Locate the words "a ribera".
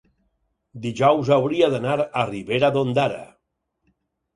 2.01-2.75